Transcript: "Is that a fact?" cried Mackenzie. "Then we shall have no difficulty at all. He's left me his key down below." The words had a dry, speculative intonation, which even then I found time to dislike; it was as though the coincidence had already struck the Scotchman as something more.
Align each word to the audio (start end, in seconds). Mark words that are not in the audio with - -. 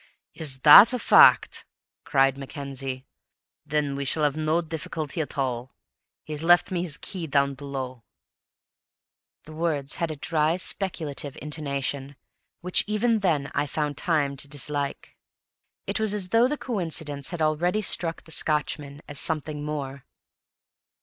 "Is 0.33 0.57
that 0.61 0.93
a 0.93 0.97
fact?" 0.97 1.67
cried 2.05 2.35
Mackenzie. 2.35 3.05
"Then 3.67 3.93
we 3.93 4.03
shall 4.03 4.23
have 4.23 4.35
no 4.35 4.59
difficulty 4.59 5.21
at 5.21 5.37
all. 5.37 5.75
He's 6.23 6.41
left 6.41 6.71
me 6.71 6.81
his 6.81 6.97
key 6.97 7.27
down 7.27 7.53
below." 7.53 8.03
The 9.43 9.53
words 9.53 9.97
had 9.97 10.09
a 10.09 10.15
dry, 10.15 10.57
speculative 10.57 11.37
intonation, 11.39 12.15
which 12.61 12.83
even 12.87 13.19
then 13.19 13.51
I 13.53 13.67
found 13.67 13.95
time 13.95 14.35
to 14.37 14.47
dislike; 14.47 15.17
it 15.85 15.99
was 15.99 16.15
as 16.15 16.29
though 16.29 16.47
the 16.47 16.57
coincidence 16.57 17.29
had 17.29 17.43
already 17.43 17.83
struck 17.83 18.23
the 18.23 18.31
Scotchman 18.31 19.03
as 19.07 19.19
something 19.19 19.63
more. 19.63 20.05